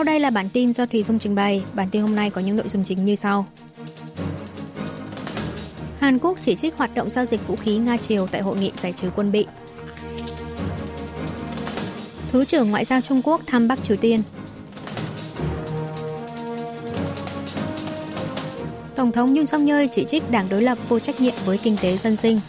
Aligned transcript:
Sau 0.00 0.04
đây 0.04 0.20
là 0.20 0.30
bản 0.30 0.48
tin 0.48 0.72
do 0.72 0.86
Thùy 0.86 1.02
Dung 1.02 1.18
trình 1.18 1.34
bày. 1.34 1.62
Bản 1.74 1.88
tin 1.90 2.02
hôm 2.02 2.14
nay 2.14 2.30
có 2.30 2.40
những 2.40 2.56
nội 2.56 2.68
dung 2.68 2.84
chính 2.84 3.04
như 3.04 3.16
sau. 3.16 3.46
Hàn 5.98 6.18
Quốc 6.18 6.38
chỉ 6.42 6.54
trích 6.54 6.76
hoạt 6.76 6.94
động 6.94 7.10
giao 7.10 7.26
dịch 7.26 7.48
vũ 7.48 7.56
khí 7.56 7.78
Nga-Triều 7.78 8.26
tại 8.26 8.42
hội 8.42 8.56
nghị 8.56 8.72
giải 8.82 8.92
trừ 8.92 9.10
quân 9.16 9.32
bị. 9.32 9.46
Thứ 12.30 12.44
trưởng 12.44 12.70
Ngoại 12.70 12.84
giao 12.84 13.00
Trung 13.00 13.22
Quốc 13.24 13.40
thăm 13.46 13.68
Bắc 13.68 13.82
Triều 13.82 13.96
Tiên. 13.96 14.22
Tổng 18.94 19.12
thống 19.12 19.34
Yoon 19.34 19.46
song 19.46 19.66
yeol 19.66 19.86
chỉ 19.92 20.04
trích 20.04 20.30
đảng 20.30 20.48
đối 20.48 20.62
lập 20.62 20.78
vô 20.88 20.98
trách 20.98 21.20
nhiệm 21.20 21.34
với 21.44 21.58
kinh 21.58 21.76
tế 21.82 21.96
dân 21.96 22.16
sinh. 22.16 22.40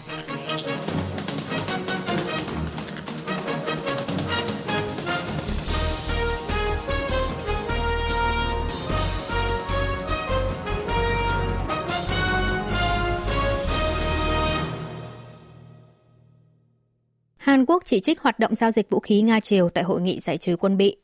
Hàn 17.51 17.65
Quốc 17.65 17.83
chỉ 17.85 17.99
trích 17.99 18.21
hoạt 18.21 18.39
động 18.39 18.55
giao 18.55 18.71
dịch 18.71 18.89
vũ 18.89 18.99
khí 18.99 19.21
Nga-Triều 19.21 19.69
tại 19.69 19.83
hội 19.83 20.01
nghị 20.01 20.19
giải 20.19 20.37
trừ 20.37 20.55
quân 20.59 20.77
bị. 20.77 20.97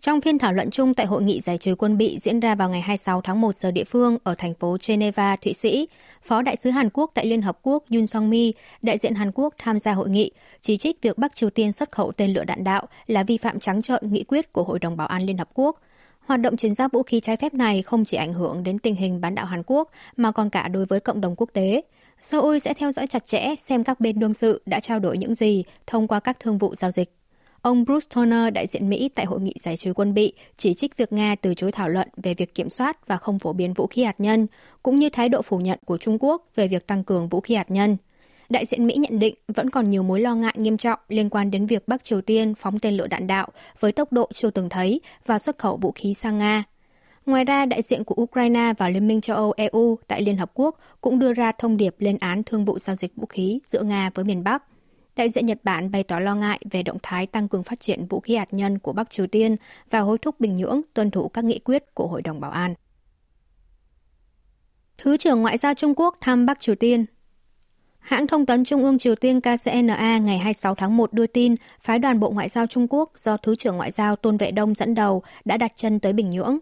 Trong 0.00 0.20
phiên 0.20 0.38
thảo 0.38 0.52
luận 0.52 0.70
chung 0.70 0.94
tại 0.94 1.06
hội 1.06 1.22
nghị 1.22 1.40
giải 1.40 1.58
trừ 1.58 1.74
quân 1.74 1.98
bị 1.98 2.18
diễn 2.20 2.40
ra 2.40 2.54
vào 2.54 2.68
ngày 2.68 2.80
26 2.80 3.20
tháng 3.20 3.40
1 3.40 3.54
giờ 3.54 3.70
địa 3.70 3.84
phương 3.84 4.18
ở 4.24 4.34
thành 4.38 4.54
phố 4.54 4.76
Geneva, 4.88 5.36
Thụy 5.36 5.52
Sĩ, 5.52 5.88
Phó 6.22 6.42
Đại 6.42 6.56
sứ 6.56 6.70
Hàn 6.70 6.88
Quốc 6.92 7.10
tại 7.14 7.26
Liên 7.26 7.42
Hợp 7.42 7.58
Quốc 7.62 7.84
Yun 7.90 8.06
Song 8.06 8.30
Mi, 8.30 8.52
đại 8.82 8.98
diện 8.98 9.14
Hàn 9.14 9.32
Quốc 9.34 9.54
tham 9.58 9.80
gia 9.80 9.92
hội 9.92 10.10
nghị, 10.10 10.30
chỉ 10.60 10.76
trích 10.76 11.02
việc 11.02 11.18
Bắc 11.18 11.34
Triều 11.34 11.50
Tiên 11.50 11.72
xuất 11.72 11.92
khẩu 11.92 12.12
tên 12.12 12.30
lửa 12.30 12.44
đạn 12.44 12.64
đạo 12.64 12.86
là 13.06 13.22
vi 13.22 13.36
phạm 13.36 13.60
trắng 13.60 13.82
trợn 13.82 14.12
nghị 14.12 14.24
quyết 14.24 14.52
của 14.52 14.64
Hội 14.64 14.78
đồng 14.78 14.96
Bảo 14.96 15.06
an 15.06 15.22
Liên 15.22 15.38
Hợp 15.38 15.48
Quốc. 15.54 15.80
Hoạt 16.20 16.40
động 16.40 16.56
chuyển 16.56 16.74
giao 16.74 16.88
vũ 16.88 17.02
khí 17.02 17.20
trái 17.20 17.36
phép 17.36 17.54
này 17.54 17.82
không 17.82 18.04
chỉ 18.04 18.16
ảnh 18.16 18.32
hưởng 18.32 18.62
đến 18.62 18.78
tình 18.78 18.94
hình 18.94 19.20
bán 19.20 19.34
đảo 19.34 19.46
Hàn 19.46 19.62
Quốc 19.66 19.90
mà 20.16 20.32
còn 20.32 20.50
cả 20.50 20.68
đối 20.68 20.86
với 20.86 21.00
cộng 21.00 21.20
đồng 21.20 21.36
quốc 21.36 21.50
tế. 21.52 21.82
Seoul 22.22 22.58
sẽ 22.58 22.74
theo 22.74 22.92
dõi 22.92 23.06
chặt 23.06 23.26
chẽ 23.26 23.54
xem 23.58 23.84
các 23.84 24.00
bên 24.00 24.18
đương 24.18 24.34
sự 24.34 24.62
đã 24.66 24.80
trao 24.80 24.98
đổi 24.98 25.18
những 25.18 25.34
gì 25.34 25.64
thông 25.86 26.08
qua 26.08 26.20
các 26.20 26.40
thương 26.40 26.58
vụ 26.58 26.74
giao 26.74 26.90
dịch. 26.90 27.12
Ông 27.62 27.84
Bruce 27.84 28.06
Turner, 28.14 28.52
đại 28.52 28.66
diện 28.66 28.88
Mỹ 28.88 29.10
tại 29.14 29.26
Hội 29.26 29.40
nghị 29.40 29.54
giải 29.58 29.76
trừ 29.76 29.92
quân 29.92 30.14
bị, 30.14 30.32
chỉ 30.56 30.74
trích 30.74 30.96
việc 30.96 31.12
Nga 31.12 31.34
từ 31.34 31.54
chối 31.54 31.72
thảo 31.72 31.88
luận 31.88 32.08
về 32.16 32.34
việc 32.34 32.54
kiểm 32.54 32.70
soát 32.70 33.06
và 33.06 33.16
không 33.16 33.38
phổ 33.38 33.52
biến 33.52 33.74
vũ 33.74 33.86
khí 33.86 34.02
hạt 34.02 34.20
nhân, 34.20 34.46
cũng 34.82 34.98
như 34.98 35.08
thái 35.10 35.28
độ 35.28 35.42
phủ 35.42 35.58
nhận 35.58 35.78
của 35.84 35.98
Trung 35.98 36.18
Quốc 36.20 36.46
về 36.56 36.68
việc 36.68 36.86
tăng 36.86 37.04
cường 37.04 37.28
vũ 37.28 37.40
khí 37.40 37.54
hạt 37.54 37.70
nhân. 37.70 37.96
Đại 38.48 38.66
diện 38.66 38.86
Mỹ 38.86 38.94
nhận 38.94 39.18
định 39.18 39.34
vẫn 39.48 39.70
còn 39.70 39.90
nhiều 39.90 40.02
mối 40.02 40.20
lo 40.20 40.34
ngại 40.34 40.54
nghiêm 40.56 40.76
trọng 40.76 40.98
liên 41.08 41.30
quan 41.30 41.50
đến 41.50 41.66
việc 41.66 41.88
Bắc 41.88 42.04
Triều 42.04 42.20
Tiên 42.20 42.54
phóng 42.54 42.78
tên 42.78 42.96
lửa 42.96 43.06
đạn 43.06 43.26
đạo 43.26 43.48
với 43.80 43.92
tốc 43.92 44.12
độ 44.12 44.28
chưa 44.34 44.50
từng 44.50 44.68
thấy 44.68 45.00
và 45.26 45.38
xuất 45.38 45.58
khẩu 45.58 45.76
vũ 45.76 45.92
khí 45.92 46.14
sang 46.14 46.38
Nga. 46.38 46.64
Ngoài 47.26 47.44
ra, 47.44 47.66
đại 47.66 47.82
diện 47.82 48.04
của 48.04 48.22
Ukraine 48.22 48.72
và 48.78 48.88
Liên 48.88 49.08
minh 49.08 49.20
châu 49.20 49.36
Âu 49.36 49.52
EU 49.56 49.98
tại 50.08 50.22
Liên 50.22 50.36
Hợp 50.36 50.50
Quốc 50.54 50.78
cũng 51.00 51.18
đưa 51.18 51.32
ra 51.32 51.52
thông 51.58 51.76
điệp 51.76 51.94
lên 51.98 52.18
án 52.20 52.42
thương 52.42 52.64
vụ 52.64 52.78
giao 52.78 52.96
dịch 52.96 53.16
vũ 53.16 53.26
khí 53.26 53.60
giữa 53.66 53.82
Nga 53.82 54.10
với 54.14 54.24
miền 54.24 54.44
Bắc. 54.44 54.64
Đại 55.16 55.28
diện 55.28 55.46
Nhật 55.46 55.58
Bản 55.62 55.90
bày 55.90 56.02
tỏ 56.02 56.18
lo 56.18 56.34
ngại 56.34 56.60
về 56.70 56.82
động 56.82 56.98
thái 57.02 57.26
tăng 57.26 57.48
cường 57.48 57.62
phát 57.62 57.80
triển 57.80 58.06
vũ 58.06 58.20
khí 58.20 58.36
hạt 58.36 58.48
nhân 58.50 58.78
của 58.78 58.92
Bắc 58.92 59.10
Triều 59.10 59.26
Tiên 59.26 59.56
và 59.90 60.00
hối 60.00 60.18
thúc 60.18 60.40
Bình 60.40 60.56
Nhưỡng 60.56 60.80
tuân 60.94 61.10
thủ 61.10 61.28
các 61.28 61.44
nghị 61.44 61.58
quyết 61.58 61.94
của 61.94 62.06
Hội 62.06 62.22
đồng 62.22 62.40
Bảo 62.40 62.50
an. 62.50 62.74
Thứ 64.98 65.16
trưởng 65.16 65.42
Ngoại 65.42 65.58
giao 65.58 65.74
Trung 65.74 65.94
Quốc 65.96 66.16
thăm 66.20 66.46
Bắc 66.46 66.60
Triều 66.60 66.74
Tiên 66.74 67.06
Hãng 67.98 68.26
thông 68.26 68.46
tấn 68.46 68.64
Trung 68.64 68.84
ương 68.84 68.98
Triều 68.98 69.14
Tiên 69.14 69.40
KCNA 69.40 70.18
ngày 70.18 70.38
26 70.38 70.74
tháng 70.74 70.96
1 70.96 71.12
đưa 71.12 71.26
tin 71.26 71.54
phái 71.80 71.98
đoàn 71.98 72.20
Bộ 72.20 72.30
Ngoại 72.30 72.48
giao 72.48 72.66
Trung 72.66 72.86
Quốc 72.90 73.12
do 73.16 73.36
Thứ 73.36 73.56
trưởng 73.56 73.76
Ngoại 73.76 73.90
giao 73.90 74.16
Tôn 74.16 74.36
Vệ 74.36 74.50
Đông 74.50 74.74
dẫn 74.74 74.94
đầu 74.94 75.22
đã 75.44 75.56
đặt 75.56 75.72
chân 75.76 76.00
tới 76.00 76.12
Bình 76.12 76.30
Nhưỡng. 76.30 76.58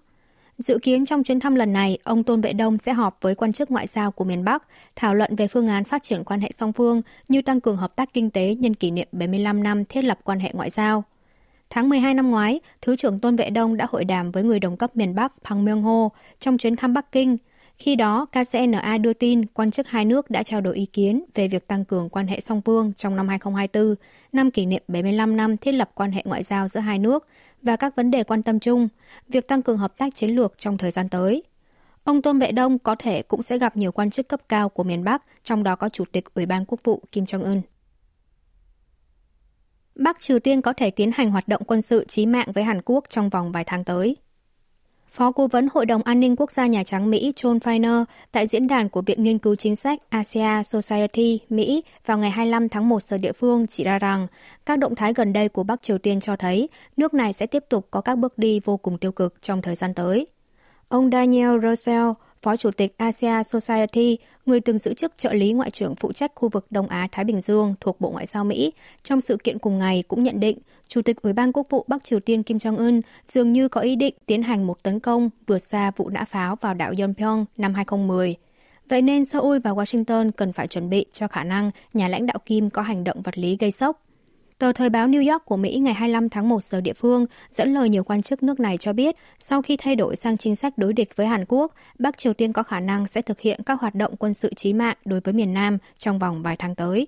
Dự 0.58 0.78
kiến 0.78 1.06
trong 1.06 1.24
chuyến 1.24 1.40
thăm 1.40 1.54
lần 1.54 1.72
này, 1.72 1.98
ông 2.04 2.24
Tôn 2.24 2.40
Vệ 2.40 2.52
Đông 2.52 2.78
sẽ 2.78 2.92
họp 2.92 3.18
với 3.20 3.34
quan 3.34 3.52
chức 3.52 3.70
ngoại 3.70 3.86
giao 3.86 4.10
của 4.10 4.24
miền 4.24 4.44
Bắc, 4.44 4.62
thảo 4.96 5.14
luận 5.14 5.36
về 5.36 5.48
phương 5.48 5.68
án 5.68 5.84
phát 5.84 6.02
triển 6.02 6.24
quan 6.24 6.40
hệ 6.40 6.50
song 6.52 6.72
phương 6.72 7.02
như 7.28 7.42
tăng 7.42 7.60
cường 7.60 7.76
hợp 7.76 7.96
tác 7.96 8.12
kinh 8.12 8.30
tế 8.30 8.54
nhân 8.54 8.74
kỷ 8.74 8.90
niệm 8.90 9.08
75 9.12 9.62
năm 9.62 9.84
thiết 9.84 10.02
lập 10.02 10.18
quan 10.24 10.40
hệ 10.40 10.52
ngoại 10.54 10.70
giao. 10.70 11.04
Tháng 11.70 11.88
12 11.88 12.14
năm 12.14 12.30
ngoái, 12.30 12.60
Thứ 12.82 12.96
trưởng 12.96 13.20
Tôn 13.20 13.36
Vệ 13.36 13.50
Đông 13.50 13.76
đã 13.76 13.86
hội 13.90 14.04
đàm 14.04 14.30
với 14.30 14.42
người 14.42 14.60
đồng 14.60 14.76
cấp 14.76 14.96
miền 14.96 15.14
Bắc 15.14 15.32
Pang 15.44 15.64
Myung 15.64 15.82
Ho 15.82 16.08
trong 16.38 16.58
chuyến 16.58 16.76
thăm 16.76 16.94
Bắc 16.94 17.12
Kinh. 17.12 17.36
Khi 17.76 17.96
đó, 17.96 18.26
KCNA 18.26 18.98
đưa 18.98 19.12
tin 19.12 19.46
quan 19.46 19.70
chức 19.70 19.88
hai 19.88 20.04
nước 20.04 20.30
đã 20.30 20.42
trao 20.42 20.60
đổi 20.60 20.76
ý 20.76 20.86
kiến 20.86 21.24
về 21.34 21.48
việc 21.48 21.66
tăng 21.66 21.84
cường 21.84 22.08
quan 22.08 22.26
hệ 22.26 22.40
song 22.40 22.62
phương 22.64 22.92
trong 22.96 23.16
năm 23.16 23.28
2024, 23.28 23.94
năm 24.32 24.50
kỷ 24.50 24.66
niệm 24.66 24.82
75 24.88 25.36
năm 25.36 25.56
thiết 25.56 25.72
lập 25.72 25.90
quan 25.94 26.12
hệ 26.12 26.22
ngoại 26.24 26.42
giao 26.42 26.68
giữa 26.68 26.80
hai 26.80 26.98
nước, 26.98 27.26
và 27.62 27.76
các 27.76 27.96
vấn 27.96 28.10
đề 28.10 28.24
quan 28.24 28.42
tâm 28.42 28.60
chung, 28.60 28.88
việc 29.28 29.48
tăng 29.48 29.62
cường 29.62 29.78
hợp 29.78 29.98
tác 29.98 30.14
chiến 30.14 30.30
lược 30.30 30.58
trong 30.58 30.78
thời 30.78 30.90
gian 30.90 31.08
tới. 31.08 31.42
Ông 32.04 32.22
Tôn 32.22 32.38
Vệ 32.38 32.52
Đông 32.52 32.78
có 32.78 32.94
thể 32.98 33.22
cũng 33.22 33.42
sẽ 33.42 33.58
gặp 33.58 33.76
nhiều 33.76 33.92
quan 33.92 34.10
chức 34.10 34.28
cấp 34.28 34.40
cao 34.48 34.68
của 34.68 34.84
miền 34.84 35.04
Bắc, 35.04 35.22
trong 35.44 35.62
đó 35.62 35.76
có 35.76 35.88
Chủ 35.88 36.04
tịch 36.12 36.34
Ủy 36.34 36.46
ban 36.46 36.64
Quốc 36.64 36.80
vụ 36.84 37.02
Kim 37.12 37.24
Jong-un. 37.24 37.60
Bắc 39.94 40.20
Triều 40.20 40.38
Tiên 40.38 40.62
có 40.62 40.72
thể 40.72 40.90
tiến 40.90 41.10
hành 41.14 41.30
hoạt 41.30 41.48
động 41.48 41.62
quân 41.66 41.82
sự 41.82 42.04
chí 42.08 42.26
mạng 42.26 42.48
với 42.54 42.64
Hàn 42.64 42.82
Quốc 42.84 43.04
trong 43.08 43.30
vòng 43.30 43.52
vài 43.52 43.64
tháng 43.64 43.84
tới. 43.84 44.16
Phó 45.12 45.32
Cố 45.32 45.46
vấn 45.46 45.68
Hội 45.74 45.86
đồng 45.86 46.02
An 46.02 46.20
ninh 46.20 46.36
Quốc 46.36 46.52
gia 46.52 46.66
Nhà 46.66 46.84
Trắng 46.84 47.10
Mỹ 47.10 47.32
John 47.36 47.58
Feiner 47.58 48.04
tại 48.32 48.46
diễn 48.46 48.66
đàn 48.66 48.88
của 48.88 49.02
Viện 49.02 49.22
Nghiên 49.22 49.38
cứu 49.38 49.54
Chính 49.54 49.76
sách 49.76 50.02
Asia 50.08 50.62
Society 50.64 51.40
Mỹ 51.50 51.82
vào 52.06 52.18
ngày 52.18 52.30
25 52.30 52.68
tháng 52.68 52.88
1 52.88 53.02
giờ 53.02 53.18
địa 53.18 53.32
phương 53.32 53.66
chỉ 53.66 53.84
ra 53.84 53.98
rằng 53.98 54.26
các 54.66 54.78
động 54.78 54.94
thái 54.94 55.12
gần 55.12 55.32
đây 55.32 55.48
của 55.48 55.62
Bắc 55.62 55.82
Triều 55.82 55.98
Tiên 55.98 56.20
cho 56.20 56.36
thấy 56.36 56.68
nước 56.96 57.14
này 57.14 57.32
sẽ 57.32 57.46
tiếp 57.46 57.64
tục 57.68 57.86
có 57.90 58.00
các 58.00 58.18
bước 58.18 58.38
đi 58.38 58.60
vô 58.64 58.76
cùng 58.76 58.98
tiêu 58.98 59.12
cực 59.12 59.42
trong 59.42 59.62
thời 59.62 59.74
gian 59.74 59.94
tới. 59.94 60.26
Ông 60.88 61.10
Daniel 61.12 61.68
Russell, 61.68 62.06
Phó 62.42 62.56
Chủ 62.56 62.70
tịch 62.70 62.94
Asia 62.96 63.42
Society, 63.42 64.18
người 64.46 64.60
từng 64.60 64.78
giữ 64.78 64.94
chức 64.94 65.12
trợ 65.16 65.32
lý 65.32 65.52
ngoại 65.52 65.70
trưởng 65.70 65.94
phụ 65.94 66.12
trách 66.12 66.32
khu 66.34 66.48
vực 66.48 66.66
Đông 66.70 66.88
Á-Thái 66.88 67.24
Bình 67.24 67.40
Dương 67.40 67.74
thuộc 67.80 68.00
Bộ 68.00 68.10
Ngoại 68.10 68.26
giao 68.26 68.44
Mỹ, 68.44 68.72
trong 69.02 69.20
sự 69.20 69.36
kiện 69.44 69.58
cùng 69.58 69.78
ngày 69.78 70.02
cũng 70.08 70.22
nhận 70.22 70.40
định 70.40 70.58
Chủ 70.88 71.02
tịch 71.02 71.22
Ủy 71.22 71.32
ban 71.32 71.52
Quốc 71.52 71.66
vụ 71.70 71.84
Bắc 71.88 72.04
Triều 72.04 72.20
Tiên 72.20 72.42
Kim 72.42 72.58
Jong-un 72.58 73.00
dường 73.28 73.52
như 73.52 73.68
có 73.68 73.80
ý 73.80 73.96
định 73.96 74.14
tiến 74.26 74.42
hành 74.42 74.66
một 74.66 74.82
tấn 74.82 75.00
công 75.00 75.30
vượt 75.46 75.58
xa 75.58 75.90
vụ 75.96 76.08
nã 76.08 76.24
pháo 76.24 76.56
vào 76.56 76.74
đảo 76.74 76.92
Yeonpyeong 76.98 77.44
năm 77.56 77.74
2010. 77.74 78.36
Vậy 78.88 79.02
nên 79.02 79.24
Seoul 79.24 79.58
và 79.58 79.70
Washington 79.70 80.30
cần 80.36 80.52
phải 80.52 80.68
chuẩn 80.68 80.90
bị 80.90 81.06
cho 81.12 81.28
khả 81.28 81.44
năng 81.44 81.70
nhà 81.94 82.08
lãnh 82.08 82.26
đạo 82.26 82.38
Kim 82.46 82.70
có 82.70 82.82
hành 82.82 83.04
động 83.04 83.22
vật 83.22 83.38
lý 83.38 83.56
gây 83.60 83.70
sốc 83.70 84.02
Tờ 84.58 84.72
Thời 84.72 84.90
báo 84.90 85.08
New 85.08 85.32
York 85.32 85.44
của 85.44 85.56
Mỹ 85.56 85.76
ngày 85.76 85.94
25 85.94 86.28
tháng 86.28 86.48
1 86.48 86.64
giờ 86.64 86.80
địa 86.80 86.92
phương 86.92 87.26
dẫn 87.50 87.74
lời 87.74 87.88
nhiều 87.88 88.04
quan 88.04 88.22
chức 88.22 88.42
nước 88.42 88.60
này 88.60 88.76
cho 88.76 88.92
biết 88.92 89.16
sau 89.38 89.62
khi 89.62 89.76
thay 89.76 89.96
đổi 89.96 90.16
sang 90.16 90.36
chính 90.36 90.56
sách 90.56 90.78
đối 90.78 90.92
địch 90.92 91.16
với 91.16 91.26
Hàn 91.26 91.44
Quốc, 91.48 91.74
Bắc 91.98 92.18
Triều 92.18 92.34
Tiên 92.34 92.52
có 92.52 92.62
khả 92.62 92.80
năng 92.80 93.06
sẽ 93.06 93.22
thực 93.22 93.40
hiện 93.40 93.60
các 93.66 93.80
hoạt 93.80 93.94
động 93.94 94.16
quân 94.16 94.34
sự 94.34 94.54
chí 94.54 94.72
mạng 94.72 94.96
đối 95.04 95.20
với 95.20 95.34
miền 95.34 95.54
Nam 95.54 95.78
trong 95.98 96.18
vòng 96.18 96.42
vài 96.42 96.56
tháng 96.56 96.74
tới. 96.74 97.06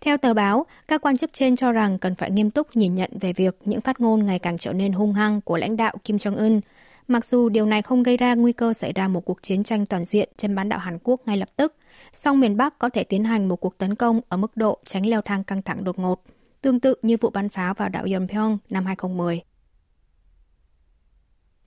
Theo 0.00 0.16
tờ 0.16 0.34
báo, 0.34 0.66
các 0.88 1.00
quan 1.00 1.16
chức 1.16 1.32
trên 1.32 1.56
cho 1.56 1.72
rằng 1.72 1.98
cần 1.98 2.14
phải 2.14 2.30
nghiêm 2.30 2.50
túc 2.50 2.76
nhìn 2.76 2.94
nhận 2.94 3.10
về 3.20 3.32
việc 3.32 3.56
những 3.64 3.80
phát 3.80 4.00
ngôn 4.00 4.26
ngày 4.26 4.38
càng 4.38 4.58
trở 4.58 4.72
nên 4.72 4.92
hung 4.92 5.12
hăng 5.12 5.40
của 5.40 5.56
lãnh 5.56 5.76
đạo 5.76 5.94
Kim 6.04 6.16
Jong-un, 6.16 6.60
mặc 7.08 7.24
dù 7.24 7.48
điều 7.48 7.66
này 7.66 7.82
không 7.82 8.02
gây 8.02 8.16
ra 8.16 8.34
nguy 8.34 8.52
cơ 8.52 8.72
xảy 8.72 8.92
ra 8.92 9.08
một 9.08 9.24
cuộc 9.24 9.42
chiến 9.42 9.62
tranh 9.62 9.86
toàn 9.86 10.04
diện 10.04 10.28
trên 10.36 10.54
bán 10.54 10.68
đảo 10.68 10.78
Hàn 10.78 10.98
Quốc 11.04 11.20
ngay 11.26 11.36
lập 11.36 11.48
tức, 11.56 11.74
song 12.12 12.40
miền 12.40 12.56
Bắc 12.56 12.78
có 12.78 12.88
thể 12.88 13.04
tiến 13.04 13.24
hành 13.24 13.48
một 13.48 13.56
cuộc 13.56 13.78
tấn 13.78 13.94
công 13.94 14.20
ở 14.28 14.36
mức 14.36 14.56
độ 14.56 14.78
tránh 14.84 15.06
leo 15.06 15.22
thang 15.22 15.44
căng 15.44 15.62
thẳng 15.62 15.84
đột 15.84 15.98
ngột 15.98 16.22
tương 16.62 16.80
tự 16.80 16.94
như 17.02 17.16
vụ 17.20 17.30
bắn 17.30 17.48
pháo 17.48 17.74
vào 17.74 17.88
đảo 17.88 18.04
Yeonpyeong 18.04 18.58
năm 18.70 18.86
2010. 18.86 19.42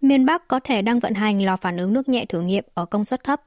Miền 0.02 0.26
Bắc 0.26 0.48
có 0.48 0.60
thể 0.64 0.82
đang 0.82 1.00
vận 1.00 1.14
hành 1.14 1.46
lò 1.46 1.58
phản 1.58 1.78
ứng 1.78 1.94
nước 1.94 2.10
nhẹ 2.10 2.26
thử 2.26 2.42
nghiệm 2.42 2.64
ở 2.74 2.86
công 2.86 3.06
suất 3.06 3.24
thấp. 3.24 3.42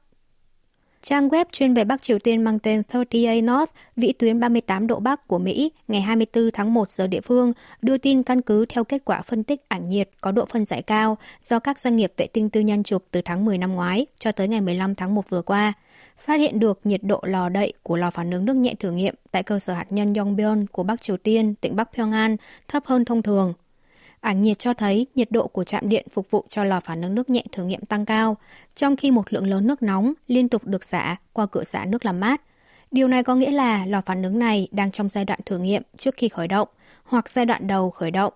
Trang 1.01 1.29
web 1.29 1.45
chuyên 1.51 1.73
về 1.73 1.83
Bắc 1.83 2.01
Triều 2.01 2.19
Tiên 2.19 2.43
mang 2.43 2.59
tên 2.59 2.83
38 2.93 3.45
North, 3.45 3.73
vĩ 3.95 4.13
tuyến 4.13 4.39
38 4.39 4.87
độ 4.87 4.99
Bắc 4.99 5.27
của 5.27 5.39
Mỹ, 5.39 5.71
ngày 5.87 6.01
24 6.01 6.49
tháng 6.53 6.73
1 6.73 6.89
giờ 6.89 7.07
địa 7.07 7.21
phương, 7.21 7.53
đưa 7.81 7.97
tin 7.97 8.23
căn 8.23 8.41
cứ 8.41 8.65
theo 8.65 8.83
kết 8.83 9.05
quả 9.05 9.21
phân 9.21 9.43
tích 9.43 9.69
ảnh 9.69 9.89
nhiệt 9.89 10.09
có 10.21 10.31
độ 10.31 10.45
phân 10.45 10.65
giải 10.65 10.81
cao 10.81 11.17
do 11.43 11.59
các 11.59 11.79
doanh 11.79 11.95
nghiệp 11.95 12.13
vệ 12.17 12.27
tinh 12.27 12.49
tư 12.49 12.59
nhân 12.59 12.83
chụp 12.83 13.05
từ 13.11 13.21
tháng 13.25 13.45
10 13.45 13.57
năm 13.57 13.75
ngoái 13.75 14.05
cho 14.19 14.31
tới 14.31 14.47
ngày 14.47 14.61
15 14.61 14.95
tháng 14.95 15.15
1 15.15 15.29
vừa 15.29 15.41
qua 15.41 15.73
phát 16.23 16.39
hiện 16.39 16.59
được 16.59 16.79
nhiệt 16.83 17.03
độ 17.03 17.19
lò 17.23 17.49
đậy 17.49 17.73
của 17.83 17.95
lò 17.95 18.09
phản 18.09 18.31
ứng 18.31 18.45
nước 18.45 18.55
nhẹ 18.55 18.73
thử 18.79 18.91
nghiệm 18.91 19.15
tại 19.31 19.43
cơ 19.43 19.59
sở 19.59 19.73
hạt 19.73 19.85
nhân 19.89 20.13
Yongbyon 20.13 20.67
của 20.67 20.83
Bắc 20.83 21.01
Triều 21.01 21.17
Tiên, 21.17 21.55
tỉnh 21.55 21.75
Bắc 21.75 21.89
Pyongan 21.93 22.37
thấp 22.67 22.83
hơn 22.85 23.05
thông 23.05 23.21
thường. 23.21 23.53
Ảnh 24.19 24.41
nhiệt 24.41 24.59
cho 24.59 24.73
thấy 24.73 25.07
nhiệt 25.15 25.31
độ 25.31 25.47
của 25.47 25.63
trạm 25.63 25.89
điện 25.89 26.07
phục 26.11 26.31
vụ 26.31 26.45
cho 26.49 26.63
lò 26.63 26.79
phản 26.79 27.01
ứng 27.01 27.15
nước 27.15 27.29
nhẹ 27.29 27.43
thử 27.51 27.63
nghiệm 27.63 27.85
tăng 27.85 28.05
cao, 28.05 28.37
trong 28.75 28.95
khi 28.95 29.11
một 29.11 29.33
lượng 29.33 29.47
lớn 29.47 29.67
nước 29.67 29.83
nóng 29.83 30.13
liên 30.27 30.49
tục 30.49 30.65
được 30.65 30.83
xả 30.83 31.15
qua 31.33 31.45
cửa 31.45 31.63
xả 31.63 31.85
nước 31.85 32.05
làm 32.05 32.19
mát. 32.19 32.41
Điều 32.91 33.07
này 33.07 33.23
có 33.23 33.35
nghĩa 33.35 33.51
là 33.51 33.85
lò 33.85 34.01
phản 34.05 34.23
ứng 34.23 34.39
này 34.39 34.67
đang 34.71 34.91
trong 34.91 35.09
giai 35.09 35.25
đoạn 35.25 35.39
thử 35.45 35.57
nghiệm 35.57 35.81
trước 35.97 36.15
khi 36.17 36.29
khởi 36.29 36.47
động 36.47 36.67
hoặc 37.03 37.29
giai 37.29 37.45
đoạn 37.45 37.67
đầu 37.67 37.89
khởi 37.89 38.11
động. 38.11 38.33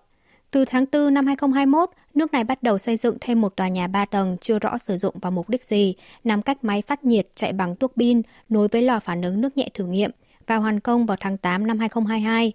Từ 0.50 0.64
tháng 0.64 0.84
4 0.92 1.14
năm 1.14 1.26
2021, 1.26 1.90
nước 2.14 2.32
này 2.32 2.44
bắt 2.44 2.62
đầu 2.62 2.78
xây 2.78 2.96
dựng 2.96 3.16
thêm 3.20 3.40
một 3.40 3.56
tòa 3.56 3.68
nhà 3.68 3.86
3 3.86 4.04
tầng 4.04 4.36
chưa 4.40 4.58
rõ 4.58 4.78
sử 4.78 4.98
dụng 4.98 5.14
vào 5.18 5.30
mục 5.32 5.48
đích 5.48 5.64
gì, 5.64 5.94
nằm 6.24 6.42
cách 6.42 6.64
máy 6.64 6.82
phát 6.82 7.04
nhiệt 7.04 7.28
chạy 7.34 7.52
bằng 7.52 7.76
tuốc 7.76 7.92
pin 7.96 8.22
nối 8.48 8.68
với 8.68 8.82
lò 8.82 9.00
phản 9.00 9.22
ứng 9.22 9.40
nước 9.40 9.56
nhẹ 9.56 9.68
thử 9.74 9.86
nghiệm 9.86 10.10
và 10.46 10.56
hoàn 10.56 10.80
công 10.80 11.06
vào 11.06 11.16
tháng 11.20 11.36
8 11.36 11.66
năm 11.66 11.78
2022. 11.78 12.52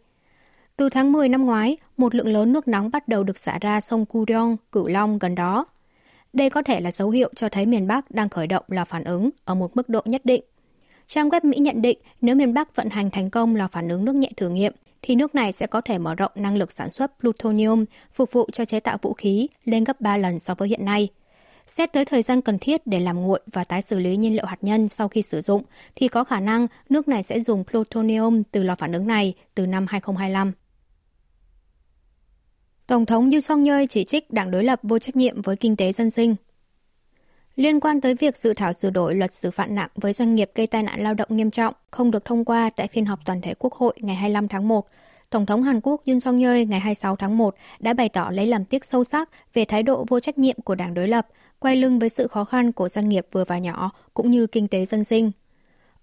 Từ 0.77 0.89
tháng 0.89 1.11
10 1.11 1.29
năm 1.29 1.45
ngoái, 1.45 1.77
một 1.97 2.15
lượng 2.15 2.27
lớn 2.27 2.53
nước 2.53 2.67
nóng 2.67 2.91
bắt 2.91 3.07
đầu 3.07 3.23
được 3.23 3.39
xả 3.39 3.57
ra 3.61 3.81
sông 3.81 4.05
Kuryong, 4.05 4.57
Cửu 4.71 4.87
Long 4.87 5.19
gần 5.19 5.35
đó. 5.35 5.65
Đây 6.33 6.49
có 6.49 6.63
thể 6.63 6.79
là 6.79 6.91
dấu 6.91 7.09
hiệu 7.09 7.29
cho 7.35 7.49
thấy 7.49 7.65
miền 7.65 7.87
Bắc 7.87 8.11
đang 8.11 8.29
khởi 8.29 8.47
động 8.47 8.65
lò 8.67 8.85
phản 8.85 9.03
ứng 9.03 9.29
ở 9.45 9.55
một 9.55 9.75
mức 9.75 9.89
độ 9.89 10.01
nhất 10.05 10.25
định. 10.25 10.43
Trang 11.07 11.29
web 11.29 11.41
Mỹ 11.43 11.57
nhận 11.57 11.81
định 11.81 11.97
nếu 12.21 12.35
miền 12.35 12.53
Bắc 12.53 12.75
vận 12.75 12.89
hành 12.89 13.09
thành 13.09 13.29
công 13.29 13.55
lò 13.55 13.67
phản 13.67 13.89
ứng 13.89 14.05
nước 14.05 14.15
nhẹ 14.15 14.29
thử 14.37 14.49
nghiệm, 14.49 14.73
thì 15.01 15.15
nước 15.15 15.35
này 15.35 15.51
sẽ 15.51 15.67
có 15.67 15.81
thể 15.81 15.97
mở 15.97 16.15
rộng 16.15 16.31
năng 16.35 16.55
lực 16.55 16.71
sản 16.71 16.91
xuất 16.91 17.11
plutonium 17.19 17.85
phục 18.13 18.31
vụ 18.31 18.49
cho 18.51 18.65
chế 18.65 18.79
tạo 18.79 18.97
vũ 19.01 19.13
khí 19.13 19.47
lên 19.65 19.83
gấp 19.83 20.01
3 20.01 20.17
lần 20.17 20.39
so 20.39 20.55
với 20.55 20.69
hiện 20.69 20.85
nay. 20.85 21.09
Xét 21.67 21.93
tới 21.93 22.05
thời 22.05 22.21
gian 22.21 22.41
cần 22.41 22.59
thiết 22.59 22.87
để 22.87 22.99
làm 22.99 23.21
nguội 23.21 23.39
và 23.53 23.63
tái 23.63 23.81
xử 23.81 23.99
lý 23.99 24.17
nhiên 24.17 24.35
liệu 24.35 24.45
hạt 24.45 24.57
nhân 24.61 24.89
sau 24.89 25.07
khi 25.07 25.21
sử 25.21 25.41
dụng, 25.41 25.63
thì 25.95 26.07
có 26.07 26.23
khả 26.23 26.39
năng 26.39 26.67
nước 26.89 27.07
này 27.07 27.23
sẽ 27.23 27.39
dùng 27.39 27.63
plutonium 27.63 28.43
từ 28.51 28.63
lò 28.63 28.75
phản 28.75 28.91
ứng 28.91 29.07
này 29.07 29.33
từ 29.55 29.65
năm 29.65 29.85
2025. 29.89 30.51
Tổng 32.87 33.05
thống 33.05 33.31
Yoon 33.31 33.41
song 33.41 33.63
yeol 33.63 33.83
chỉ 33.89 34.03
trích 34.03 34.31
đảng 34.31 34.51
đối 34.51 34.63
lập 34.63 34.79
vô 34.83 34.99
trách 34.99 35.15
nhiệm 35.15 35.41
với 35.41 35.57
kinh 35.57 35.75
tế 35.75 35.91
dân 35.91 36.09
sinh. 36.09 36.35
Liên 37.55 37.79
quan 37.79 38.01
tới 38.01 38.15
việc 38.15 38.37
dự 38.37 38.53
thảo 38.53 38.73
sửa 38.73 38.89
đổi 38.89 39.15
luật 39.15 39.33
xử 39.33 39.51
phạt 39.51 39.65
nặng 39.65 39.89
với 39.95 40.13
doanh 40.13 40.35
nghiệp 40.35 40.51
gây 40.55 40.67
tai 40.67 40.83
nạn 40.83 41.03
lao 41.03 41.13
động 41.13 41.27
nghiêm 41.31 41.51
trọng 41.51 41.73
không 41.91 42.11
được 42.11 42.25
thông 42.25 42.45
qua 42.45 42.69
tại 42.75 42.87
phiên 42.87 43.05
họp 43.05 43.19
toàn 43.25 43.41
thể 43.41 43.53
Quốc 43.59 43.73
hội 43.73 43.93
ngày 44.01 44.15
25 44.15 44.47
tháng 44.47 44.67
1, 44.67 44.87
Tổng 45.29 45.45
thống 45.45 45.63
Hàn 45.63 45.81
Quốc 45.83 46.01
Yoon 46.05 46.19
song 46.19 46.39
yeol 46.39 46.63
ngày 46.63 46.79
26 46.79 47.15
tháng 47.15 47.37
1 47.37 47.55
đã 47.79 47.93
bày 47.93 48.09
tỏ 48.09 48.29
lấy 48.31 48.47
làm 48.47 48.65
tiếc 48.65 48.85
sâu 48.85 49.03
sắc 49.03 49.29
về 49.53 49.65
thái 49.65 49.83
độ 49.83 50.05
vô 50.07 50.19
trách 50.19 50.37
nhiệm 50.37 50.61
của 50.61 50.75
đảng 50.75 50.93
đối 50.93 51.07
lập, 51.07 51.27
quay 51.59 51.75
lưng 51.75 51.99
với 51.99 52.09
sự 52.09 52.27
khó 52.27 52.43
khăn 52.43 52.71
của 52.71 52.89
doanh 52.89 53.09
nghiệp 53.09 53.27
vừa 53.31 53.43
và 53.43 53.57
nhỏ 53.57 53.91
cũng 54.13 54.31
như 54.31 54.47
kinh 54.47 54.67
tế 54.67 54.85
dân 54.85 55.03
sinh. 55.03 55.31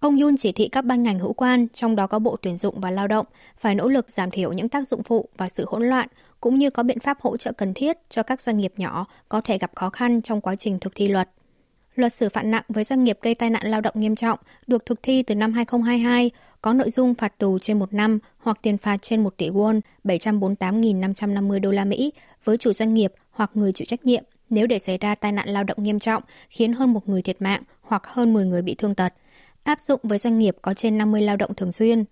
Ông 0.00 0.20
Yoon 0.20 0.37
chỉ 0.37 0.52
thị 0.52 0.69
các 0.69 0.85
ban 0.85 1.02
ngành 1.02 1.19
hữu 1.19 1.32
quan, 1.32 1.67
trong 1.73 1.97
đó 1.97 2.06
có 2.06 2.19
Bộ 2.19 2.37
Tuyển 2.43 2.58
dụng 2.58 2.81
và 2.81 2.91
Lao 2.91 3.08
động, 3.08 3.26
phải 3.58 3.75
nỗ 3.75 3.88
lực 3.88 4.11
giảm 4.11 4.31
thiểu 4.31 4.52
những 4.52 4.69
tác 4.69 4.88
dụng 4.88 5.02
phụ 5.02 5.29
và 5.37 5.49
sự 5.49 5.64
hỗn 5.69 5.88
loạn, 5.88 6.08
cũng 6.41 6.55
như 6.55 6.70
có 6.70 6.82
biện 6.82 7.00
pháp 7.00 7.20
hỗ 7.20 7.37
trợ 7.37 7.52
cần 7.52 7.75
thiết 7.75 7.99
cho 8.11 8.23
các 8.23 8.41
doanh 8.41 8.58
nghiệp 8.58 8.73
nhỏ 8.76 9.06
có 9.29 9.41
thể 9.41 9.58
gặp 9.58 9.70
khó 9.75 9.91
khăn 9.91 10.23
trong 10.23 10.41
quá 10.41 10.56
trình 10.56 10.79
thực 10.79 10.93
thi 10.94 11.08
luật. 11.08 11.29
Luật 11.94 12.12
xử 12.12 12.28
phạt 12.28 12.42
nặng 12.42 12.64
với 12.69 12.84
doanh 12.84 13.04
nghiệp 13.04 13.19
gây 13.22 13.34
tai 13.34 13.50
nạn 13.50 13.66
lao 13.66 13.81
động 13.81 13.94
nghiêm 13.96 14.16
trọng 14.16 14.38
được 14.66 14.87
thực 14.87 15.02
thi 15.02 15.22
từ 15.22 15.34
năm 15.34 15.52
2022, 15.52 16.31
có 16.62 16.72
nội 16.72 16.90
dung 16.90 17.14
phạt 17.14 17.38
tù 17.38 17.58
trên 17.58 17.78
một 17.78 17.94
năm 17.94 18.19
hoặc 18.38 18.58
tiền 18.62 18.78
phạt 18.78 19.02
trên 19.02 19.22
1 19.22 19.37
tỷ 19.37 19.48
won, 19.48 19.81
748.550 20.04 21.60
đô 21.60 21.70
la 21.70 21.84
Mỹ 21.84 22.12
với 22.44 22.58
chủ 22.58 22.72
doanh 22.72 22.94
nghiệp 22.94 23.12
hoặc 23.31 23.50
người 23.54 23.72
chịu 23.72 23.84
trách 23.84 24.04
nhiệm 24.04 24.25
nếu 24.50 24.66
để 24.66 24.78
xảy 24.78 24.98
ra 24.98 25.14
tai 25.14 25.32
nạn 25.32 25.48
lao 25.48 25.64
động 25.64 25.82
nghiêm 25.82 25.98
trọng 25.98 26.22
khiến 26.48 26.72
hơn 26.72 26.92
một 26.92 27.08
người 27.08 27.22
thiệt 27.22 27.42
mạng 27.42 27.62
hoặc 27.82 28.02
hơn 28.06 28.32
10 28.32 28.44
người 28.44 28.62
bị 28.62 28.75
thương 28.75 28.94
tật, 28.94 29.14
áp 29.62 29.81
dụng 29.81 30.00
với 30.02 30.19
doanh 30.19 30.38
nghiệp 30.38 30.56
có 30.62 30.75
trên 30.75 30.98
50 30.98 31.22
lao 31.22 31.37
động 31.37 31.54
thường 31.54 31.72
xuyên. 31.72 32.04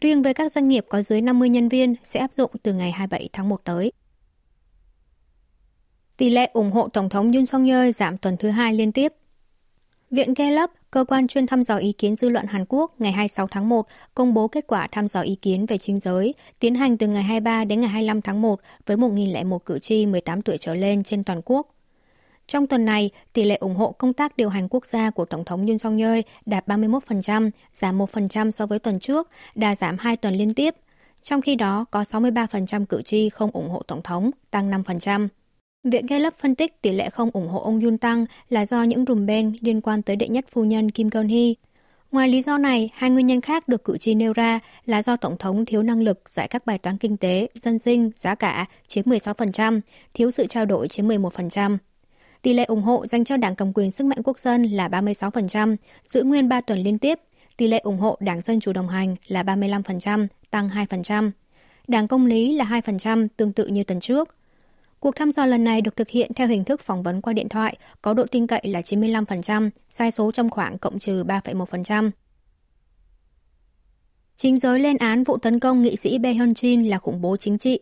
Riêng 0.00 0.22
với 0.22 0.34
các 0.34 0.52
doanh 0.52 0.68
nghiệp 0.68 0.86
có 0.88 1.02
dưới 1.02 1.20
50 1.20 1.48
nhân 1.48 1.68
viên 1.68 1.94
sẽ 2.04 2.20
áp 2.20 2.30
dụng 2.36 2.50
từ 2.62 2.72
ngày 2.72 2.90
27 2.92 3.28
tháng 3.32 3.48
1 3.48 3.64
tới. 3.64 3.92
Tỷ 6.20 6.30
lệ 6.30 6.50
ủng 6.52 6.70
hộ 6.70 6.88
Tổng 6.88 7.08
thống 7.08 7.32
Yoon 7.32 7.46
song 7.46 7.66
yeol 7.66 7.90
giảm 7.90 8.18
tuần 8.18 8.36
thứ 8.36 8.50
hai 8.50 8.74
liên 8.74 8.92
tiếp. 8.92 9.12
Viện 10.10 10.34
Gallup, 10.34 10.70
cơ 10.90 11.04
quan 11.08 11.26
chuyên 11.26 11.46
thăm 11.46 11.64
dò 11.64 11.76
ý 11.76 11.92
kiến 11.92 12.16
dư 12.16 12.28
luận 12.28 12.46
Hàn 12.46 12.64
Quốc, 12.68 12.94
ngày 12.98 13.12
26 13.12 13.46
tháng 13.46 13.68
1 13.68 13.86
công 14.14 14.34
bố 14.34 14.48
kết 14.48 14.66
quả 14.66 14.88
thăm 14.92 15.08
dò 15.08 15.20
ý 15.20 15.34
kiến 15.34 15.66
về 15.66 15.78
chính 15.78 16.00
giới, 16.00 16.34
tiến 16.58 16.74
hành 16.74 16.98
từ 16.98 17.06
ngày 17.06 17.22
23 17.22 17.64
đến 17.64 17.80
ngày 17.80 17.90
25 17.90 18.22
tháng 18.22 18.42
1 18.42 18.60
với 18.86 18.96
1.001 18.96 19.58
cử 19.58 19.78
tri 19.78 20.06
18 20.06 20.42
tuổi 20.42 20.58
trở 20.58 20.74
lên 20.74 21.02
trên 21.02 21.24
toàn 21.24 21.40
quốc. 21.44 21.74
Trong 22.46 22.66
tuần 22.66 22.84
này, 22.84 23.10
tỷ 23.32 23.44
lệ 23.44 23.56
ủng 23.56 23.74
hộ 23.74 23.92
công 23.92 24.12
tác 24.12 24.36
điều 24.36 24.48
hành 24.48 24.68
quốc 24.68 24.86
gia 24.86 25.10
của 25.10 25.24
Tổng 25.24 25.44
thống 25.44 25.66
Yoon 25.66 25.78
song 25.78 25.98
yeol 25.98 26.20
đạt 26.46 26.68
31%, 26.68 27.50
giảm 27.74 27.98
1% 27.98 28.50
so 28.50 28.66
với 28.66 28.78
tuần 28.78 28.98
trước, 28.98 29.28
đã 29.54 29.74
giảm 29.74 29.96
2 29.98 30.16
tuần 30.16 30.34
liên 30.34 30.54
tiếp. 30.54 30.74
Trong 31.22 31.40
khi 31.40 31.54
đó, 31.54 31.84
có 31.90 32.02
63% 32.02 32.86
cử 32.86 33.02
tri 33.02 33.28
không 33.28 33.50
ủng 33.50 33.68
hộ 33.68 33.82
Tổng 33.86 34.02
thống, 34.02 34.30
tăng 34.50 34.70
5%. 34.70 35.28
Viện 35.84 36.06
Gallup 36.06 36.34
phân 36.38 36.54
tích 36.54 36.82
tỷ 36.82 36.92
lệ 36.92 37.10
không 37.10 37.30
ủng 37.32 37.48
hộ 37.48 37.60
ông 37.60 37.80
Yoon 37.80 37.98
tăng 37.98 38.24
là 38.48 38.66
do 38.66 38.82
những 38.82 39.04
rùm 39.08 39.26
beng 39.26 39.52
liên 39.60 39.80
quan 39.80 40.02
tới 40.02 40.16
đệ 40.16 40.28
nhất 40.28 40.44
phu 40.50 40.64
nhân 40.64 40.90
Kim 40.90 41.08
Jong 41.08 41.28
Hee. 41.28 41.54
Ngoài 42.12 42.28
lý 42.28 42.42
do 42.42 42.58
này, 42.58 42.90
hai 42.94 43.10
nguyên 43.10 43.26
nhân 43.26 43.40
khác 43.40 43.68
được 43.68 43.84
cử 43.84 43.98
tri 43.98 44.14
nêu 44.14 44.32
ra 44.32 44.60
là 44.86 45.02
do 45.02 45.16
Tổng 45.16 45.36
thống 45.38 45.64
thiếu 45.64 45.82
năng 45.82 46.00
lực 46.00 46.30
giải 46.30 46.48
các 46.48 46.66
bài 46.66 46.78
toán 46.78 46.98
kinh 46.98 47.16
tế, 47.16 47.48
dân 47.54 47.78
sinh, 47.78 48.10
giá 48.16 48.34
cả 48.34 48.66
chiếm 48.88 49.04
16%, 49.04 49.80
thiếu 50.14 50.30
sự 50.30 50.46
trao 50.46 50.66
đổi 50.66 50.88
chiếm 50.88 51.08
11%. 51.08 51.76
Tỷ 52.42 52.54
lệ 52.54 52.64
ủng 52.64 52.82
hộ 52.82 53.06
dành 53.06 53.24
cho 53.24 53.36
Đảng 53.36 53.56
cầm 53.56 53.72
quyền 53.72 53.90
sức 53.90 54.04
mạnh 54.04 54.22
quốc 54.24 54.38
dân 54.38 54.62
là 54.62 54.88
36%, 54.88 55.76
giữ 56.06 56.22
nguyên 56.22 56.48
3 56.48 56.60
tuần 56.60 56.78
liên 56.78 56.98
tiếp. 56.98 57.20
Tỷ 57.56 57.68
lệ 57.68 57.78
ủng 57.78 57.98
hộ 57.98 58.16
Đảng 58.20 58.40
Dân 58.40 58.60
Chủ 58.60 58.72
đồng 58.72 58.88
hành 58.88 59.16
là 59.26 59.42
35%, 59.42 60.26
tăng 60.50 60.68
2%. 60.68 61.30
Đảng 61.88 62.08
Công 62.08 62.26
lý 62.26 62.54
là 62.54 62.64
2%, 62.64 63.28
tương 63.36 63.52
tự 63.52 63.66
như 63.66 63.84
tuần 63.84 64.00
trước. 64.00 64.36
Cuộc 65.00 65.16
thăm 65.16 65.32
dò 65.32 65.46
lần 65.46 65.64
này 65.64 65.80
được 65.80 65.96
thực 65.96 66.08
hiện 66.08 66.30
theo 66.34 66.48
hình 66.48 66.64
thức 66.64 66.80
phỏng 66.80 67.02
vấn 67.02 67.20
qua 67.20 67.32
điện 67.32 67.48
thoại, 67.48 67.76
có 68.02 68.14
độ 68.14 68.26
tin 68.30 68.46
cậy 68.46 68.60
là 68.64 68.80
95%, 68.80 69.70
sai 69.88 70.10
số 70.10 70.32
trong 70.32 70.50
khoảng 70.50 70.78
cộng 70.78 70.98
trừ 70.98 71.24
3,1%. 71.24 72.10
Chính 74.36 74.58
giới 74.58 74.80
lên 74.80 74.96
án 74.96 75.24
vụ 75.24 75.36
tấn 75.36 75.60
công 75.60 75.82
nghị 75.82 75.96
sĩ 75.96 76.18
Bae 76.18 76.32
Hyun 76.32 76.52
Jin 76.52 76.88
là 76.88 76.98
khủng 76.98 77.20
bố 77.20 77.36
chính 77.36 77.58
trị. 77.58 77.80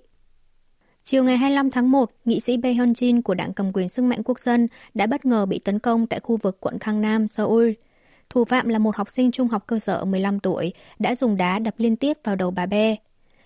Chiều 1.05 1.25
ngày 1.25 1.37
25 1.37 1.71
tháng 1.71 1.91
1, 1.91 2.11
nghị 2.25 2.41
sĩ 2.41 2.57
Bae 2.57 2.73
Hyun 2.73 2.93
Jin 2.93 3.23
của 3.23 3.35
đảng 3.35 3.53
cầm 3.53 3.73
quyền 3.73 3.89
sức 3.89 4.03
mạnh 4.03 4.23
quốc 4.25 4.41
dân 4.41 4.69
đã 4.95 5.07
bất 5.07 5.25
ngờ 5.25 5.47
bị 5.47 5.59
tấn 5.59 5.79
công 5.79 6.07
tại 6.07 6.21
khu 6.21 6.37
vực 6.37 6.61
quận 6.61 6.79
Khang 6.79 7.01
Nam, 7.01 7.29
Seoul. 7.29 7.71
Thủ 8.31 8.45
phạm 8.45 8.69
là 8.69 8.79
một 8.79 8.97
học 8.97 9.11
sinh 9.11 9.31
trung 9.31 9.49
học 9.49 9.65
cơ 9.67 9.79
sở 9.79 10.05
15 10.05 10.41
tuổi 10.41 10.73
đã 10.99 11.15
dùng 11.15 11.37
đá 11.37 11.59
đập 11.59 11.75
liên 11.79 11.97
tiếp 11.97 12.19
vào 12.25 12.37
đầu 12.37 12.51
bà 12.51 12.67
Be. 12.67 12.97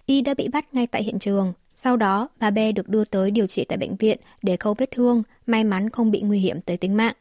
Y 0.06 0.20
đã 0.20 0.34
bị 0.34 0.48
bắt 0.48 0.74
ngay 0.74 0.86
tại 0.86 1.02
hiện 1.02 1.18
trường. 1.18 1.52
Sau 1.74 1.96
đó, 1.96 2.28
bà 2.40 2.50
B 2.50 2.58
được 2.74 2.88
đưa 2.88 3.04
tới 3.04 3.30
điều 3.30 3.46
trị 3.46 3.64
tại 3.68 3.78
bệnh 3.78 3.96
viện 3.96 4.18
để 4.42 4.56
khâu 4.56 4.74
vết 4.74 4.90
thương, 4.90 5.22
may 5.46 5.64
mắn 5.64 5.90
không 5.90 6.10
bị 6.10 6.20
nguy 6.20 6.38
hiểm 6.38 6.60
tới 6.60 6.76
tính 6.76 6.96
mạng. 6.96 7.14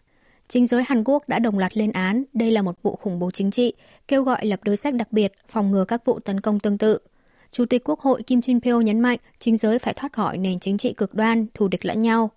Chính 0.48 0.68
giới 0.68 0.83
Hàn 0.88 1.03
Quốc 1.03 1.30
đã 1.30 1.39
đồng 1.39 1.59
loạt 1.59 1.77
lên 1.77 1.92
án 1.92 2.24
đây 2.33 2.51
là 2.51 2.62
một 2.62 2.83
vụ 2.83 2.95
khủng 2.95 3.19
bố 3.19 3.31
chính 3.31 3.51
trị, 3.51 3.74
kêu 4.07 4.24
gọi 4.24 4.45
lập 4.45 4.59
đối 4.63 4.77
sách 4.77 4.94
đặc 4.94 5.12
biệt 5.12 5.33
phòng 5.50 5.71
ngừa 5.71 5.86
các 5.86 6.06
vụ 6.06 6.19
tấn 6.19 6.42
công 6.42 6.59
tương 6.59 6.77
tự. 6.77 6.98
Chủ 7.51 7.65
tịch 7.65 7.83
Quốc 7.89 8.00
hội 8.00 8.24
Kim 8.24 8.39
Jin 8.39 8.59
Pyo 8.59 8.80
nhấn 8.80 9.00
mạnh 9.00 9.19
chính 9.39 9.57
giới 9.57 9.80
phải 9.80 9.94
thoát 9.94 10.13
khỏi 10.13 10.38
nền 10.38 10.59
chính 10.59 10.77
trị 10.77 10.94
cực 10.94 11.13
đoan, 11.13 11.45
thù 11.54 11.68
địch 11.68 11.86
lẫn 11.86 12.01
nhau. 12.01 12.30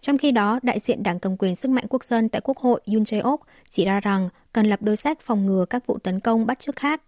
Trong 0.00 0.18
khi 0.18 0.30
đó, 0.30 0.60
đại 0.62 0.78
diện 0.80 1.02
Đảng 1.02 1.20
cầm 1.20 1.36
quyền 1.36 1.56
sức 1.56 1.70
mạnh 1.70 1.84
quốc 1.88 2.04
dân 2.04 2.28
tại 2.28 2.40
Quốc 2.44 2.58
hội 2.58 2.80
Yoon 2.86 3.02
Jae-ok 3.02 3.36
chỉ 3.68 3.84
ra 3.84 4.00
rằng 4.00 4.28
cần 4.52 4.66
lập 4.66 4.82
đối 4.82 4.96
sách 4.96 5.20
phòng 5.20 5.46
ngừa 5.46 5.64
các 5.70 5.86
vụ 5.86 5.98
tấn 5.98 6.20
công 6.20 6.46
bắt 6.46 6.58
chước 6.58 6.76
khác. 6.76 7.02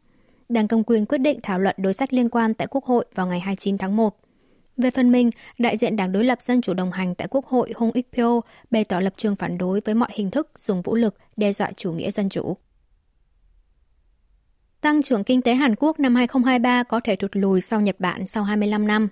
Đảng 0.49 0.69
cầm 0.69 0.85
quyền 0.85 1.07
quyết 1.07 1.19
định 1.19 1.39
thảo 1.43 1.59
luận 1.59 1.77
đối 1.79 1.95
sách 1.95 2.13
liên 2.13 2.29
quan 2.29 2.55
tại 2.55 2.69
Quốc 2.71 2.85
hội 2.85 3.05
vào 3.15 3.27
ngày 3.27 3.41
29 3.41 3.79
tháng 3.79 3.97
1. 3.97 4.17
Về 4.79 4.91
phần 4.91 5.13
mình, 5.13 5.31
đại 5.59 5.77
diện 5.77 5.97
đảng 5.97 6.13
đối 6.13 6.25
lập 6.25 6.43
Dân 6.43 6.61
chủ 6.61 6.75
đồng 6.75 6.93
hành 6.93 7.15
tại 7.15 7.29
Quốc 7.31 7.47
hội 7.47 7.73
Hong 7.77 7.93
Ik 7.93 8.07
Pyo 8.13 8.41
bày 8.71 8.85
tỏ 8.85 9.01
lập 9.01 9.13
trường 9.17 9.37
phản 9.37 9.59
đối 9.59 9.81
với 9.85 9.95
mọi 9.95 10.09
hình 10.13 10.31
thức 10.31 10.59
dùng 10.59 10.83
vũ 10.83 10.95
lực 10.95 11.15
đe 11.37 11.53
dọa 11.53 11.71
chủ 11.77 11.93
nghĩa 11.93 12.11
dân 12.11 12.29
chủ. 12.29 12.57
Tăng 14.81 15.03
trưởng 15.03 15.25
kinh 15.25 15.43
tế 15.43 15.55
Hàn 15.55 15.75
Quốc 15.79 16.01
năm 16.01 16.15
2023 16.15 16.83
có 16.83 17.01
thể 17.05 17.17
thụt 17.17 17.31
lùi 17.37 17.61
sau 17.61 17.81
Nhật 17.81 17.97
Bản 17.99 18.27
sau 18.27 18.45
25 18.45 18.87
năm. 18.87 19.09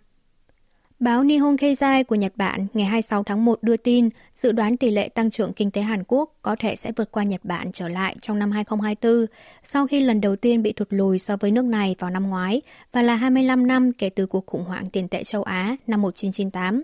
Báo 0.99 1.25
Nihon 1.25 1.57
Keizai 1.57 2.05
của 2.05 2.15
Nhật 2.15 2.33
Bản 2.37 2.67
ngày 2.75 2.87
26 2.87 3.23
tháng 3.23 3.45
1 3.45 3.63
đưa 3.63 3.77
tin 3.77 4.09
dự 4.35 4.53
đoán 4.53 4.77
tỷ 4.77 4.91
lệ 4.91 5.09
tăng 5.09 5.31
trưởng 5.31 5.53
kinh 5.53 5.71
tế 5.71 5.81
Hàn 5.83 6.03
Quốc 6.09 6.35
có 6.43 6.57
thể 6.59 6.77
sẽ 6.77 6.93
vượt 6.97 7.11
qua 7.11 7.23
Nhật 7.23 7.41
Bản 7.45 7.73
trở 7.73 7.89
lại 7.89 8.17
trong 8.21 8.39
năm 8.39 8.51
2024 8.51 9.27
sau 9.65 9.87
khi 9.87 10.01
lần 10.01 10.21
đầu 10.21 10.37
tiên 10.37 10.63
bị 10.63 10.73
thụt 10.73 10.89
lùi 10.91 11.19
so 11.19 11.37
với 11.37 11.51
nước 11.51 11.65
này 11.65 11.97
vào 11.99 12.11
năm 12.11 12.29
ngoái 12.31 12.63
và 12.93 13.03
là 13.03 13.17
25 13.17 13.67
năm 13.67 13.93
kể 13.93 14.09
từ 14.09 14.27
cuộc 14.27 14.47
khủng 14.47 14.65
hoảng 14.65 14.91
tiền 14.91 15.09
tệ 15.09 15.25
châu 15.25 15.43
Á 15.43 15.77
năm 15.87 16.03
1998. 16.03 16.83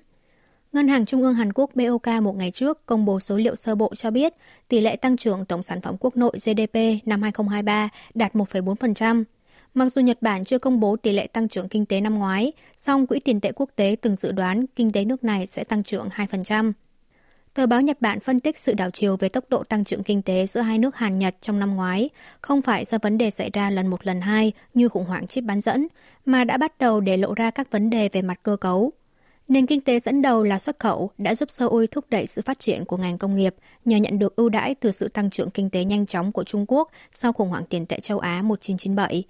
Ngân 0.73 0.89
hàng 0.89 1.07
Trung 1.07 1.23
ương 1.23 1.35
Hàn 1.35 1.53
Quốc 1.53 1.71
BOK 1.75 2.07
một 2.23 2.37
ngày 2.37 2.51
trước 2.51 2.87
công 2.87 3.05
bố 3.05 3.21
số 3.21 3.37
liệu 3.37 3.57
sơ 3.57 3.75
bộ 3.75 3.95
cho 3.95 4.11
biết 4.11 4.35
tỷ 4.69 4.81
lệ 4.81 4.97
tăng 4.97 5.17
trưởng 5.17 5.45
tổng 5.45 5.63
sản 5.63 5.81
phẩm 5.81 5.97
quốc 6.01 6.17
nội 6.17 6.33
GDP 6.33 7.07
năm 7.07 7.23
2023 7.23 7.89
đạt 8.15 8.35
1,4%, 8.35 9.25
Mặc 9.75 9.89
dù 9.89 10.01
Nhật 10.01 10.23
Bản 10.23 10.45
chưa 10.45 10.59
công 10.59 10.81
bố 10.81 10.97
tỷ 10.97 11.13
lệ 11.13 11.27
tăng 11.27 11.49
trưởng 11.49 11.69
kinh 11.69 11.87
tế 11.87 12.01
năm 12.01 12.19
ngoái, 12.19 12.53
song 12.77 13.07
Quỹ 13.07 13.21
tiền 13.21 13.41
tệ 13.41 13.53
quốc 13.53 13.71
tế 13.77 13.97
từng 14.01 14.17
dự 14.17 14.33
đoán 14.33 14.67
kinh 14.67 14.93
tế 14.93 15.05
nước 15.05 15.25
này 15.25 15.47
sẽ 15.47 15.65
tăng 15.65 15.83
trưởng 15.83 16.09
2%. 16.09 16.73
Tờ 17.55 17.67
báo 17.67 17.81
Nhật 17.81 18.01
Bản 18.01 18.21
phân 18.21 18.41
tích 18.41 18.59
sự 18.59 18.73
đảo 18.75 18.91
chiều 18.91 19.17
về 19.17 19.29
tốc 19.29 19.45
độ 19.49 19.65
tăng 19.65 19.85
trưởng 19.85 20.03
kinh 20.03 20.23
tế 20.23 20.47
giữa 20.47 20.61
hai 20.61 20.79
nước 20.79 20.97
Hàn 20.97 21.19
Nhật 21.19 21.35
trong 21.41 21.59
năm 21.59 21.77
ngoái, 21.77 22.11
không 22.41 22.63
phải 22.63 22.85
do 22.85 22.99
vấn 23.03 23.19
đề 23.19 23.31
xảy 23.31 23.51
ra 23.53 23.71
lần 23.71 23.87
một 23.87 24.07
lần 24.07 24.21
hai 24.21 24.53
như 24.75 24.89
khủng 24.89 25.05
hoảng 25.05 25.27
chip 25.27 25.45
bán 25.45 25.61
dẫn, 25.61 25.87
mà 26.25 26.45
đã 26.45 26.57
bắt 26.57 26.79
đầu 26.79 27.01
để 27.01 27.17
lộ 27.17 27.35
ra 27.35 27.51
các 27.51 27.71
vấn 27.71 27.91
đề 27.91 28.09
về 28.13 28.23
mặt 28.23 28.41
cơ 28.43 28.57
cấu. 28.57 28.93
Nền 29.49 29.67
kinh 29.67 29.81
tế 29.81 30.01
dẫn 30.01 30.23
đầu 30.23 30.45
là 30.45 30.59
xuất 30.59 30.79
khẩu 30.79 31.11
đã 31.19 31.35
giúp 31.35 31.51
Seoul 31.51 31.85
thúc 31.91 32.05
đẩy 32.11 32.27
sự 32.27 32.43
phát 32.43 32.59
triển 32.59 32.85
của 32.85 32.97
ngành 32.97 33.19
công 33.19 33.37
nghiệp 33.37 33.55
nhờ 33.85 33.97
nhận 33.97 34.19
được 34.19 34.37
ưu 34.37 34.49
đãi 34.49 34.75
từ 34.75 34.91
sự 34.91 35.09
tăng 35.09 35.31
trưởng 35.31 35.51
kinh 35.51 35.71
tế 35.71 35.85
nhanh 35.85 36.07
chóng 36.07 36.33
của 36.33 36.45
Trung 36.45 36.65
Quốc 36.69 36.91
sau 37.11 37.33
khủng 37.33 37.49
hoảng 37.49 37.65
tiền 37.67 37.87
tệ 37.87 38.01
châu 38.01 38.19
Á 38.19 38.43
1997. 38.43 39.25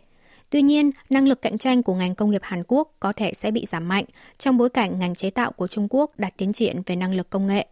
Tuy 0.53 0.63
nhiên, 0.63 0.91
năng 1.11 1.29
lực 1.29 1.43
cạnh 1.43 1.59
tranh 1.59 1.83
của 1.83 1.95
ngành 1.95 2.15
công 2.15 2.31
nghiệp 2.31 2.43
Hàn 2.45 2.63
Quốc 2.69 2.95
có 3.01 3.13
thể 3.13 3.33
sẽ 3.35 3.51
bị 3.51 3.67
giảm 3.67 3.89
mạnh 3.89 4.05
trong 4.39 4.59
bối 4.59 4.69
cảnh 4.69 4.99
ngành 4.99 5.15
chế 5.15 5.31
tạo 5.31 5.53
của 5.53 5.67
Trung 5.67 5.87
Quốc 5.91 6.19
đạt 6.19 6.37
tiến 6.37 6.53
triển 6.53 6.83
về 6.87 6.97
năng 6.97 7.15
lực 7.15 7.31
công 7.31 7.47
nghệ. 7.47 7.67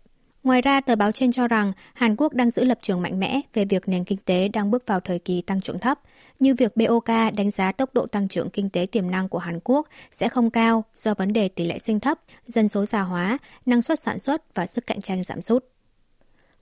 Ngoài 0.44 0.62
ra, 0.62 0.80
tờ 0.80 0.96
báo 0.96 1.12
trên 1.12 1.32
cho 1.32 1.48
rằng 1.48 1.72
Hàn 1.94 2.16
Quốc 2.16 2.34
đang 2.34 2.50
giữ 2.50 2.64
lập 2.64 2.78
trường 2.82 3.02
mạnh 3.02 3.20
mẽ 3.20 3.40
về 3.54 3.64
việc 3.64 3.88
nền 3.88 4.04
kinh 4.04 4.18
tế 4.24 4.48
đang 4.48 4.70
bước 4.70 4.86
vào 4.86 5.00
thời 5.00 5.18
kỳ 5.18 5.42
tăng 5.42 5.60
trưởng 5.60 5.78
thấp, 5.78 6.00
như 6.38 6.54
việc 6.54 6.76
BOK 6.76 7.08
đánh 7.34 7.50
giá 7.50 7.72
tốc 7.72 7.94
độ 7.94 8.06
tăng 8.06 8.28
trưởng 8.28 8.50
kinh 8.50 8.70
tế 8.70 8.86
tiềm 8.92 9.10
năng 9.10 9.28
của 9.28 9.38
Hàn 9.38 9.60
Quốc 9.64 9.88
sẽ 10.10 10.28
không 10.28 10.50
cao 10.50 10.84
do 10.96 11.14
vấn 11.14 11.32
đề 11.32 11.48
tỷ 11.48 11.64
lệ 11.64 11.78
sinh 11.78 12.00
thấp, 12.00 12.20
dân 12.44 12.68
số 12.68 12.84
già 12.84 13.02
hóa, 13.02 13.38
năng 13.66 13.82
suất 13.82 14.00
sản 14.00 14.20
xuất 14.20 14.54
và 14.54 14.66
sức 14.66 14.86
cạnh 14.86 15.00
tranh 15.00 15.22
giảm 15.24 15.42
sút. 15.42 15.64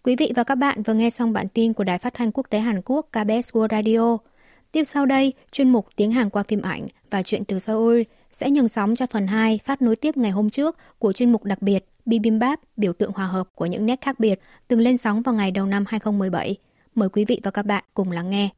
Quý 0.02 0.16
vị 0.16 0.32
và 0.36 0.44
các 0.44 0.54
bạn 0.54 0.82
vừa 0.82 0.94
nghe 0.94 1.10
xong 1.10 1.32
bản 1.32 1.48
tin 1.48 1.72
của 1.72 1.84
Đài 1.84 1.98
Phát 1.98 2.14
thanh 2.14 2.32
Quốc 2.32 2.46
tế 2.50 2.58
Hàn 2.58 2.82
Quốc 2.84 3.08
KBS 3.12 3.56
World 3.56 3.68
Radio. 3.70 4.27
Tiếp 4.72 4.84
sau 4.84 5.06
đây, 5.06 5.32
chuyên 5.52 5.70
mục 5.70 5.86
Tiếng 5.96 6.12
Hàn 6.12 6.30
qua 6.30 6.42
phim 6.42 6.62
ảnh 6.62 6.86
và 7.10 7.22
chuyện 7.22 7.44
từ 7.44 7.58
Seoul 7.58 8.02
sẽ 8.32 8.50
nhường 8.50 8.68
sóng 8.68 8.96
cho 8.96 9.06
phần 9.06 9.26
2 9.26 9.58
phát 9.64 9.82
nối 9.82 9.96
tiếp 9.96 10.16
ngày 10.16 10.30
hôm 10.30 10.50
trước 10.50 10.76
của 10.98 11.12
chuyên 11.12 11.32
mục 11.32 11.44
đặc 11.44 11.62
biệt 11.62 11.84
Bibimbap, 12.06 12.60
biểu 12.76 12.92
tượng 12.92 13.12
hòa 13.12 13.26
hợp 13.26 13.48
của 13.54 13.66
những 13.66 13.86
nét 13.86 14.00
khác 14.00 14.20
biệt, 14.20 14.40
từng 14.68 14.80
lên 14.80 14.96
sóng 14.96 15.22
vào 15.22 15.34
ngày 15.34 15.50
đầu 15.50 15.66
năm 15.66 15.84
2017. 15.88 16.56
Mời 16.94 17.08
quý 17.08 17.24
vị 17.24 17.40
và 17.42 17.50
các 17.50 17.66
bạn 17.66 17.84
cùng 17.94 18.10
lắng 18.10 18.30
nghe. 18.30 18.48